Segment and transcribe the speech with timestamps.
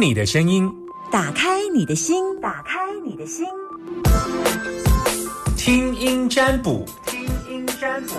[0.00, 0.66] 你的声音，
[1.12, 3.44] 打开你的心，打开你的心，
[5.58, 8.14] 听音占卜，听音占卜。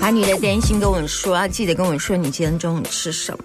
[0.00, 3.44] 把你的担心跟我说，要记得跟我说你今天中午吃什么。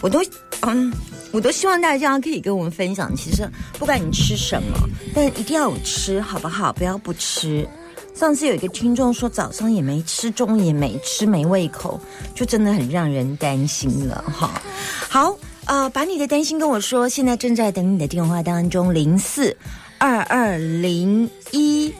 [0.00, 0.20] 我都
[0.62, 0.92] 嗯，
[1.30, 3.14] 我都希望大家可以跟我们分享。
[3.14, 6.72] 其实不管你吃什么，但一定要有吃，好不好？
[6.72, 7.68] 不要不吃。
[8.14, 12.00] 上次有一个听众说早上也没吃，中午也没吃，没胃口，
[12.34, 14.60] 就真的很让人担心了哈。
[15.08, 19.56] 好，呃，把你的担心跟我说，现在正在等你的电话当中，零四
[19.98, 21.92] 二二零一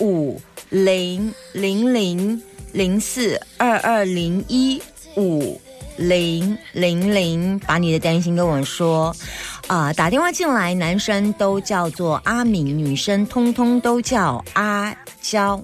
[0.00, 0.40] 五
[0.70, 2.40] 零零零。
[2.70, 4.80] 零四二二零一
[5.16, 5.58] 五
[5.98, 9.14] 零零零，把你的担心跟我说
[9.66, 9.92] 啊！
[9.92, 15.62] 打电话进来，男生都叫做阿敏，女生通通都叫阿娇。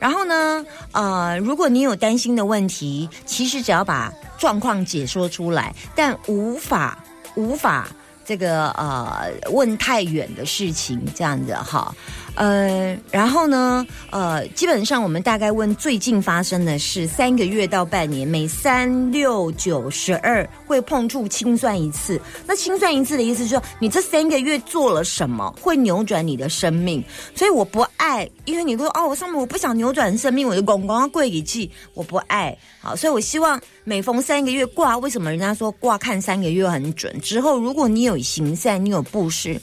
[0.00, 6.98] 然后呢，呃，如果你有担心的问题，其实只要把状况解说出来，但无法
[7.36, 7.88] 无法
[8.30, 11.92] 这个呃问太远的事情，这样子哈。
[12.36, 22.20] 呃，然后呢，呃，基本上我们大概问最近发生的事，三个月到半年，每三六九十二会碰触清算一次。
[22.46, 27.02] 那清算一次的意思是说，你这三个月做了什么，会扭转你的生命。
[27.34, 32.56] 所以我不爱，因为你说哦，我上面我不想扭转生命，我就咣咣跪给记，我不爱。
[32.80, 37.20] 好，所以我希望每逢三个月挂，为什么人家说挂看三个月很准？
[37.20, 39.60] 之后如果你有行善，你有布施。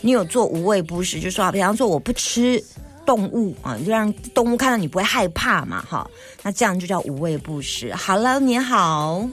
[0.00, 2.62] 你有做无畏布施，就说比方说我不吃
[3.04, 6.08] 动物啊，就让动物看到你不会害怕嘛，哈，
[6.40, 7.92] 那这样就叫无畏不食。
[7.96, 9.28] 好了，你好，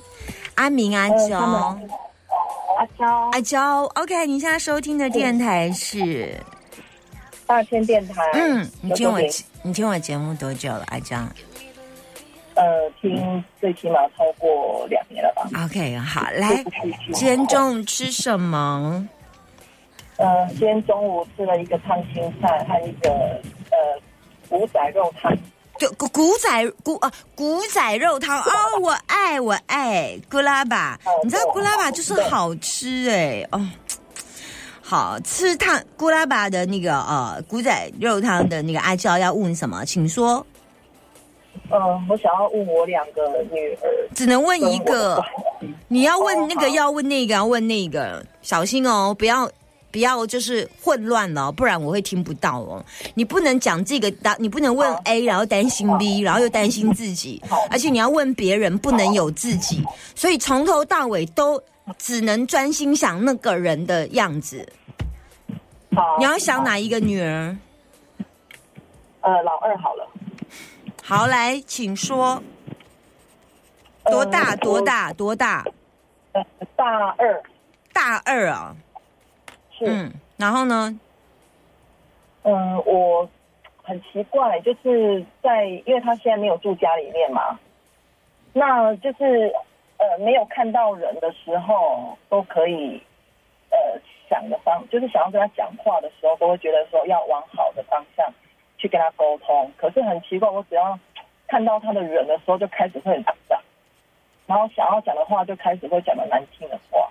[0.55, 6.35] 阿明阿娇，阿娇，阿娇，OK，你现在收听的电台是
[7.45, 8.23] 大千电台。
[8.33, 9.19] 嗯，你听我
[9.61, 11.23] 你听我节目多久了，阿娇？
[12.55, 15.47] 呃，听最起码超过两年了吧。
[15.65, 16.63] OK，好，来，
[17.13, 19.07] 今天中午吃什么？
[20.17, 23.09] 呃，今天中午吃了一个烫青菜和一个
[23.71, 23.77] 呃
[24.47, 25.31] 古仔肉汤。
[25.77, 33.69] 就古古仔古啊古仔肉汤哦，我爱我爱古拉巴，你知道古拉巴就是好吃哎哦，
[34.81, 40.47] 好吃烫古拉巴的那个呃古仔肉汤的那个阿娇要问什么，请说。
[41.71, 45.23] 嗯，我想要问我两个女儿，只能问一个，
[45.87, 49.49] 你要问那个要问那个要问那个，小心哦，不要。
[49.91, 52.83] 不要就是混乱了，不然我会听不到哦。
[53.13, 57.41] 你不能讲这个，担你不能问 A，然后担心 B，然后又担心自己，
[57.71, 59.81] 而且你要问别人，不能有自己。
[60.13, 61.63] 所以从头到尾都
[61.97, 64.67] 只能专心想那个人的样子。
[65.95, 67.55] 好，你要想哪一个女儿？
[69.21, 70.05] 呃，老二好了。
[71.07, 72.41] 好，来，请说。
[74.05, 74.55] 多大？
[74.55, 75.13] 多大？
[75.13, 75.63] 多大？
[76.75, 77.43] 大二。
[77.93, 78.75] 大二啊。
[79.81, 80.99] 嗯，然后呢？
[82.41, 83.29] 嗯，我
[83.83, 87.59] 很奇怪，就是在因为他现在没有住家里面嘛，
[88.53, 89.53] 那就是
[89.97, 92.99] 呃没有看到人的时候，都可以
[93.69, 93.77] 呃
[94.27, 98.27] 想的方，就是想要跟他讲话的时候，都会觉得说要往好的方向
[98.85, 99.71] 去跟他沟通。
[99.77, 100.97] 可是很奇怪，我只要
[101.47, 103.59] 看到他的人的时候，就开始会很脏，
[104.45, 107.09] 然后想要讲的话，就开始会讲的难听的话。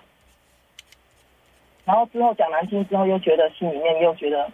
[1.83, 4.49] 然后之后讲难听之后，又觉得心里面又觉得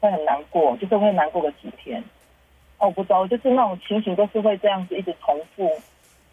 [0.00, 2.02] 会很难过，就是会难过个几天。
[2.78, 5.70] 哦，我不知道，就是那种情形都是会这样子一直重复。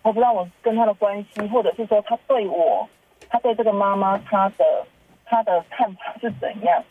[0.04, 2.88] 我不知道我跟他的关系，或者是说他对我，
[3.30, 4.86] 他对这个妈妈，他的
[5.26, 6.84] 他的看法是怎样？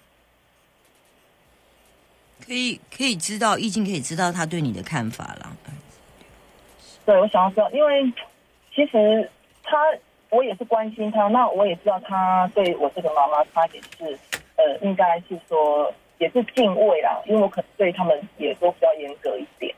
[2.47, 5.57] 可以可以知道，易经可以知道他对你的看法了。
[7.05, 8.13] 对，我想要知道，因为
[8.75, 9.31] 其实
[9.63, 9.77] 他。
[10.31, 14.19] 我也是关心他，那我也知道他对我这个妈妈，他也是，
[14.57, 19.73] 呃，应该是说也是敬畏啦，因为我可能对他们也都比较严格一点。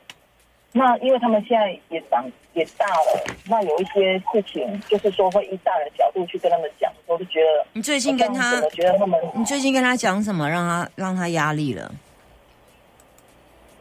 [0.73, 2.25] 那因为他们现在也长
[2.55, 11.93] 也大了，那有一些事情就是说会以大人角度去跟他们讲，我就觉得你最近跟他，我觉得他们，你最近跟他讲什么，让他让他压力了？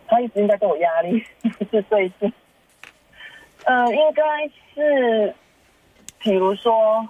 [0.07, 1.23] 他一直应该都有压力，
[1.71, 2.31] 是最近，
[3.65, 5.35] 呃，应该是。
[6.17, 7.07] 比如说，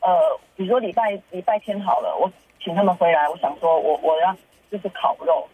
[0.00, 0.18] 呃，
[0.56, 2.28] 比如说礼拜礼拜天好了，我
[2.60, 4.36] 请他们回来，我想说我我要
[4.68, 5.48] 就是烤肉，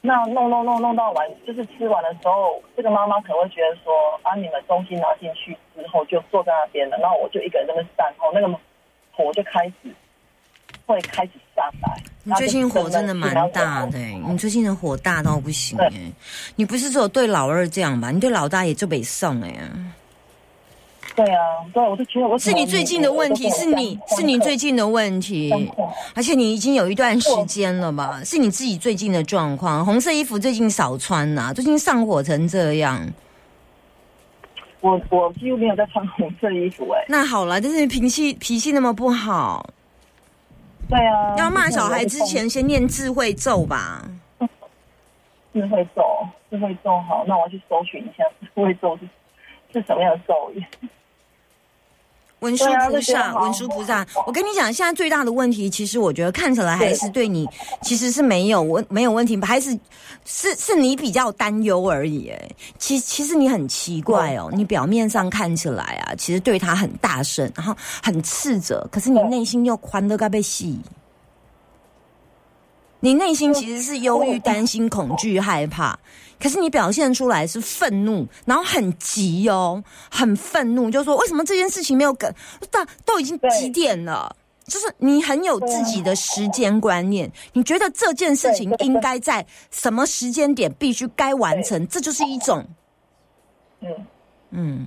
[0.00, 8.48] 那弄弄弄弄到完，就是吃完的时候，这个妈妈可能会觉得说啊，你们东西拿进去之后就坐在那边了，然后我就一个人在那站，后那个
[9.12, 9.94] 火就开始
[10.86, 15.90] 会开始上来，你最近火真的蛮大的、欸，你最近的火大到不行哎、
[16.56, 18.10] 你不是只有对老二这样吧？
[18.10, 19.52] 你对老大也就北送哎、
[21.14, 21.38] 对啊，
[21.74, 25.52] 对，我就觉得我是你最近的问题，是你是你最近的问题，
[26.14, 28.22] 而且你已经有一段时间了吧？
[28.24, 33.06] 是你自己最近的状况，红色衣服最近少穿呐、最近上火成这样。
[34.80, 39.68] 我我几乎没有在穿红色衣服哎、那好了，但是脾气脾气那么不好，
[40.88, 44.02] 对啊，要骂小孩之前先念智慧咒吧。
[45.52, 46.02] 智慧咒，
[46.50, 49.08] 智慧咒好，那我去搜寻一下智慧咒是
[49.72, 50.64] 是什么样的咒语。
[52.44, 57.48] 文殊菩萨，文殊菩萨，我跟你讲，现在最大的问题，其实我觉得看起来还是对你，
[57.82, 59.70] 其实是没有问没有问题，还是
[60.26, 62.28] 是是你比较担忧而已。
[62.28, 70.78] 哎，其其实你很奇怪哦，你表面上看起来啊，其实对他很大声，然后很斥责，可是你内心又宽的该被戏。
[73.04, 75.98] 你内心其实是忧郁、担心、恐惧、害怕，
[76.40, 82.32] 可是你表现出来是愤怒，然后很急哦，很愤怒，就说为什么这件事情没有梗？
[82.70, 84.34] 但都已经几点了？
[84.64, 92.64] 就是你很有自己的时间观念，你觉得这件事情对对对应该在什么时间点必须该完成，这就是一种
[93.80, 94.06] 嗯，
[94.52, 94.86] 嗯，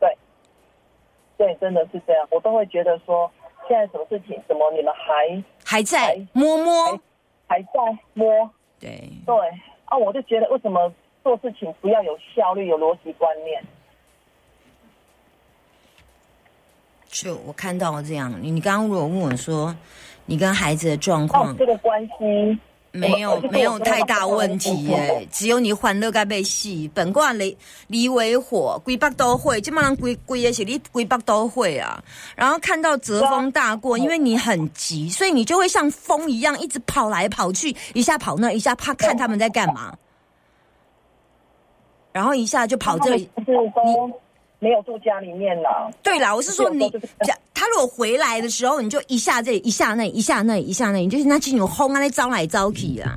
[0.00, 3.30] 对，真的是这样，我都会觉得说，
[3.68, 7.00] 现在什么事情，怎么你们还还在还摸摸，
[7.52, 8.50] 还在摸？
[8.80, 9.36] 对，对
[9.84, 10.90] 啊，我就觉得为什么
[11.22, 13.62] 做事情不要有效率、有逻辑观念？
[17.08, 19.76] 就我看到这样，你你刚刚如果问我说，
[20.24, 22.58] 你跟孩子的状哦况，这个关系
[22.92, 27.56] 没有没有太大问题耶、我只有你欢乐该被戏，本卦离
[27.86, 32.02] 离为火，规北都会，基本上规规也是你规北都会啊。
[32.36, 39.94] 然后看到泽风大过，因为你很急，所以你就会像风一样一直跑来跑去，一下跑那，一下怕看他们在干嘛，
[42.12, 43.28] 然后一下就跑这里。
[43.34, 44.20] 他们是都
[44.58, 45.90] 没有住家里面了。
[46.02, 53.16] 对啦，我是说你就是，假他如果回来的时候，你就一下这里，一下那里，一下那里，一下那你，就是那金牛轰啊，那招来招去啊。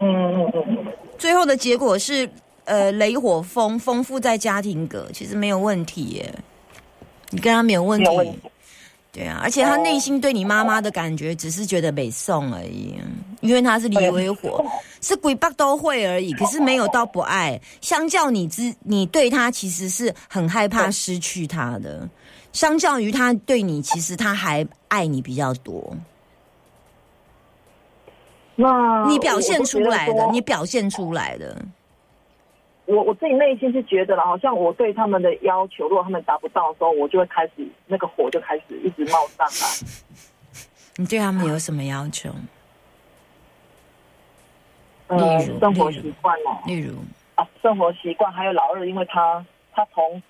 [0.00, 0.86] 嗯嗯嗯嗯，
[1.18, 2.28] 最后的结果是，
[2.64, 6.34] 呃，雷火风丰富在家庭格，其实没有问题耶。
[7.30, 8.06] 你跟他没有问题。
[9.12, 12.94] 对啊，而且他内心对你妈妈的感觉只是觉得北宋而已，
[13.40, 14.64] 因为他是离为火，
[15.00, 17.60] 是鬼爸都会而已，可是没有到不爱。
[17.80, 22.08] 相较你之，你对他其实是很害怕失去他的，
[22.52, 25.96] 相较于他对你，其实他还爱你比较多。
[28.54, 31.60] 那你表现出来的，你表现出来的，
[32.90, 37.52] 我我自己内心是觉得了，好像我对他们的要求，如果他们达不到的时候，我就会开始
[37.86, 39.66] 那个火就开始一直冒上来。
[40.96, 42.30] 你对他们有什么要求？
[45.06, 46.96] 呃例如，生活习惯哦，例如，
[47.36, 50.20] 啊，生活习惯，还有老二，因为他他从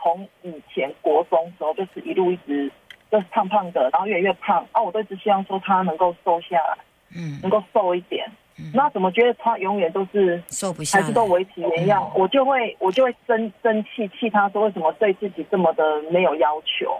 [0.00, 2.70] 从以前国中时候就是一路一直
[3.10, 6.78] 就是胖胖的，然后越来越胖啊，我都一直希望说他能够瘦下来，
[7.16, 8.30] 嗯，能够瘦一点。
[8.72, 12.08] 那怎么觉得他永远都是瘦不下来还是，都维持原样？
[12.14, 16.96] 我就会我就会生生气，气他说为什么对自己这么的没有要求？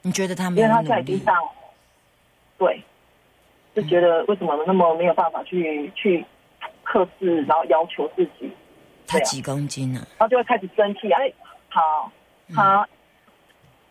[0.00, 0.82] 你觉得他没有因为他？
[0.82, 1.34] 现在已经上，
[2.56, 2.82] 对，
[3.74, 6.24] 就觉得为什么那么没有办法去去
[6.82, 8.64] 克制，然后要求自己，啊。
[9.06, 11.10] 他几公斤呢、然后就会开始生气。
[11.12, 11.30] 哎，
[11.70, 11.82] 他
[12.54, 12.88] 他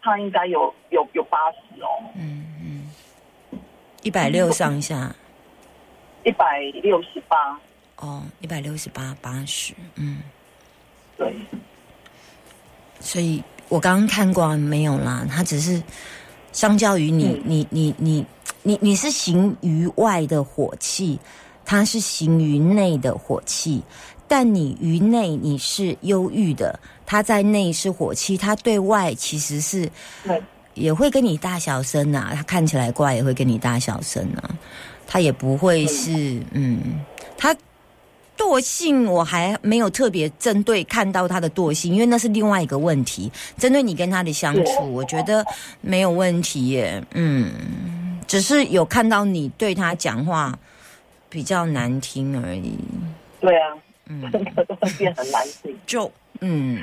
[0.01, 3.59] 他应该有有有八十哦，嗯嗯，
[4.01, 5.15] 一百六上下
[6.25, 7.37] 一百六十八，
[7.97, 10.17] 哦，一百六十八八十，嗯，
[11.17, 11.33] 对，
[12.99, 15.25] 所以我刚刚看过没有啦？
[15.31, 15.81] 他只是
[16.51, 18.25] 相较于你，嗯你你你
[18.63, 21.17] 你你是行于外的火气，
[21.63, 23.81] 他是行于内的火气。
[24.27, 29.87] 但你于内你是忧郁的，他在内是火气，他对外其实是，
[30.73, 34.49] 也会跟你大小声啊，他看起来怪也会跟你大小声啊，
[35.07, 36.11] 他也不会是
[36.51, 36.99] 嗯，
[37.37, 37.55] 他
[38.37, 43.31] 惰性我还没有特别针对看到他的惰性，因为那是另外一个问题。
[43.57, 45.45] 针对你跟他的相处，我觉得
[45.81, 50.57] 没有问题耶，嗯，只是有看到你对他讲话
[51.29, 52.77] 比较难听而已，
[53.39, 53.73] 对啊，
[54.07, 56.81] 嗯，真的都会变很难听，就嗯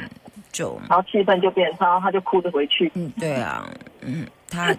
[0.50, 0.80] 就。
[0.88, 2.90] 然后气氛就变差，他就哭着回去。
[2.94, 4.74] 嗯，对啊，嗯，他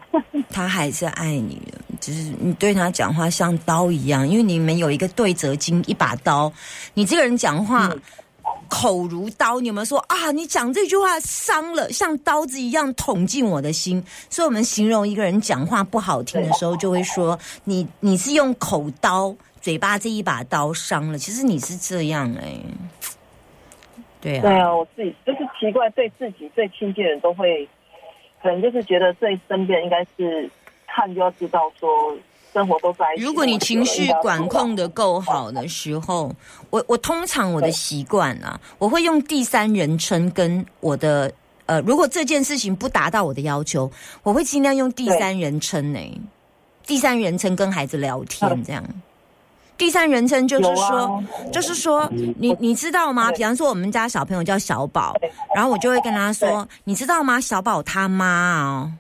[0.50, 6.52] 他还是爱你的，只是你对他讲话像刀一样，因为你们有一个对折经，一把刀，
[6.94, 7.90] 你这个人讲话。
[8.70, 10.32] 口如刀，你有没有说啊？
[10.32, 14.04] 你讲这句话伤了，像刀子一样捅进我的心。
[14.32, 21.20] 所以，我们形容一个人讲话不好听的时候，就会说你你是用口刀，嘴巴这一把刀伤了。
[21.20, 22.58] 其实你是这样哎，
[24.20, 27.68] 对啊，对啊，我自己就是奇怪，对自己最亲近的人都会，
[28.42, 30.50] 可能就是觉得最身边应该是
[30.94, 31.90] 看就要知道说。
[32.54, 33.24] 生活都在一起。
[33.24, 36.32] 如果你情绪管控的够好的时候，
[36.70, 41.34] 我我通常我的习惯啊，我会用第三人称跟我的
[41.66, 46.22] 呃，如果这件事情不达到我的要求，我会尽量用第三人称呢。
[46.86, 48.84] 第三人称跟孩子聊天这样。
[49.76, 53.32] 第三人称就是说，就是说，你你知道吗？
[53.32, 55.16] 比方说，我们家小朋友叫小宝，
[55.56, 57.42] 然后我就会跟他说，你知道吗？
[57.42, 58.92] 小宝他妈哦。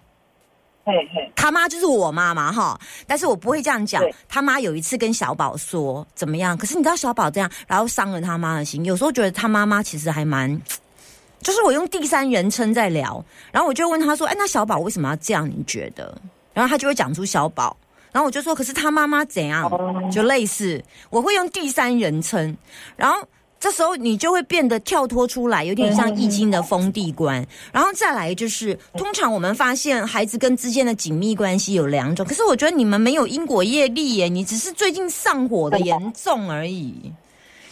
[1.35, 4.03] 他妈就是我妈妈哈，但是我不会这样讲。
[4.27, 8.83] 他妈有一次跟小宝说怎么样，可是你知道小宝这样，然后伤了他妈的心。
[8.83, 10.61] 有时候觉得他妈妈其实还蛮，
[11.41, 15.49] 就是我用第三人称在聊，然后我就问他说：“哎，那小宝为什么要这样？
[15.49, 16.15] 你觉得？”
[16.53, 17.75] 然后他就会讲出小宝，
[18.11, 19.71] 然后我就说：“可是他妈妈怎样？”
[20.11, 22.55] 就类似，我会用第三人称，
[22.95, 23.17] 然后。
[23.63, 27.47] 这时候你就会变得跳脱出来，有点像《易经》的封地观。
[27.71, 37.13] 然后再来就是，通常我们发现孩子跟之间的紧密关系有两种，可是我觉得你们没有因果业力耶，你只是最近上火的严重而已。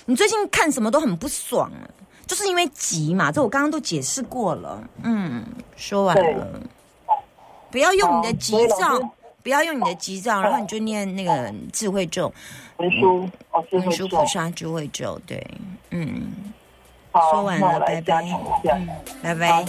[0.05, 1.69] 你最近看什么都很不爽，
[2.25, 3.29] 就是因为急嘛。
[3.29, 5.43] 这我刚刚都解释过了，嗯，
[5.75, 6.48] 说完了，
[7.69, 8.98] 不要用你的急躁。
[9.43, 12.31] 不要用你的急躁，然后你就念那个智慧咒，
[12.77, 15.45] 文殊哦，文殊菩萨智慧咒，对，
[15.89, 16.31] 嗯，
[17.31, 18.24] 说完了，拜拜，
[18.63, 18.88] 嗯，
[19.21, 19.65] 拜拜。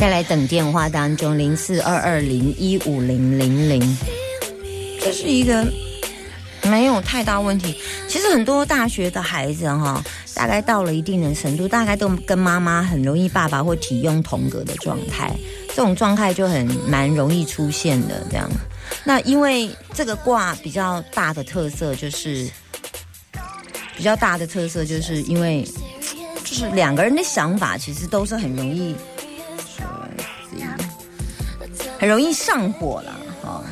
[0.00, 3.98] 再来等电话当中，零四二二零一五零零零，
[4.98, 5.62] 这是一个
[6.62, 7.76] 没有太大问题。
[8.08, 10.02] 其实很多大学的孩子哈，
[10.32, 15.36] 大概到了一定的程度，大概都跟妈妈很容易爸爸或体用同格的状态，
[15.68, 18.26] 这种状态就很蛮容易出现的。
[18.30, 18.50] 这样，
[19.04, 22.48] 那因为这个卦比较大的特色就是
[23.94, 25.62] 比较大的特色，就是因为
[26.42, 28.96] 就是两个人的想法其实都是很容易。
[31.98, 33.62] 很容易上火了，哈，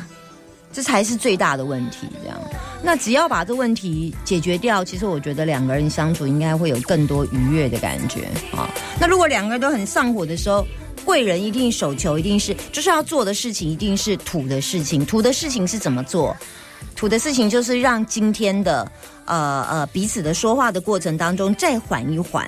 [0.71, 2.07] 这才是最大的问题。
[2.21, 2.39] 这样，
[2.83, 8.25] 那只要把这问题解决掉，其实我觉得两个人相处应该会有更多愉悦的感觉
[8.55, 8.69] 啊。
[8.99, 10.63] 那如果两个人都很上火的时候，
[11.03, 15.03] 贵人一定手求，一定是就是要做的事情，一定是土的事情。
[15.03, 16.37] 土的事情是怎么做？
[16.95, 18.89] 土的事情就是让今天的
[19.25, 22.47] 呃呃彼此的说话的过程当中再缓一缓。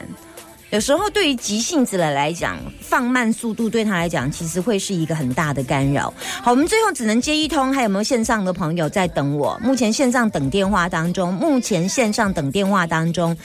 [0.72, 6.14] 有时候对于急性子的来讲，放慢速度对他来讲，其实会是一个很大的干扰。
[6.42, 9.60] 好，我们最后只能接一通，还有没有线上的朋友在等我？
[9.62, 13.36] 目前线上等电话当中，目前线上等电话当中，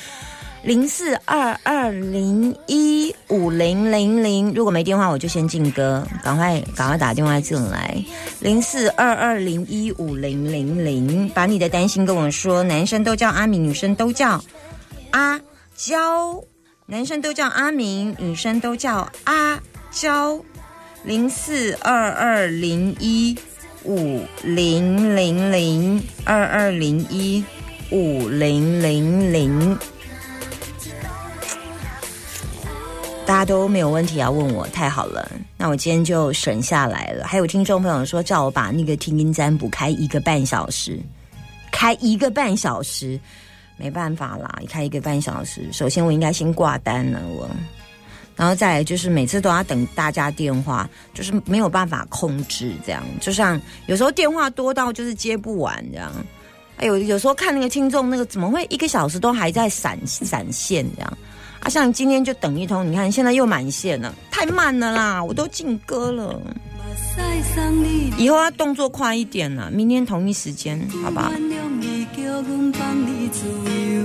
[0.62, 4.52] 零四二二零一五零零零。
[4.54, 8.00] 如果没电话，我就先进歌，赶快赶快打电话进来，
[8.38, 12.62] 零四二二零一五零零零，把你的担心跟我说。
[12.62, 14.40] 男生都叫阿米，女生都叫
[15.10, 15.40] 阿
[15.74, 16.40] 娇。
[16.88, 20.40] 男生都叫阿明，女生都叫阿娇。
[21.02, 23.36] 零四二二零一
[23.82, 27.44] 五零零零二二零一
[27.90, 29.76] 五零零零，
[33.26, 37.26] 大家都没有问题要问我，太好了，那我今天就省下来了。
[37.26, 41.00] 还有听众朋友说叫我把那个听音占卜开一个半小时，
[41.72, 43.18] 开一个半小时。
[43.76, 45.70] 没办法啦，一开一个半小时。
[45.72, 47.48] 首先我应该先挂单了，我，
[48.34, 53.02] 然后再来就是每次都要等大家电话，就是没有办法控制这样。
[53.20, 56.10] 就像有时候电话多到就是接不完这样，
[56.78, 61.18] 哎有有时候看那个听众那个怎么会一个小时都还在闪闪现这样
[61.60, 61.68] 啊？
[61.68, 66.40] 像今天就等一通，你看现在又满线了，太慢了啦，我都进歌了。
[68.18, 71.32] 以后要动作快一点了，明天同一时间，好吧？
[72.44, 74.02] 放你自由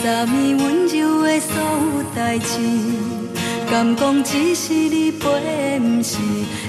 [0.00, 2.58] 十年温柔的所有代志，
[3.70, 6.18] 敢讲只是你陪，不是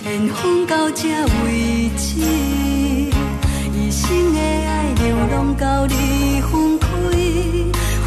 [0.05, 1.09] 缘分到这
[1.43, 2.19] 为止。
[3.73, 6.87] 一生的爱流浪到你分开，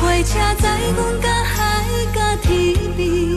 [0.01, 1.85] 火车载阮到海
[2.15, 3.35] 角天边，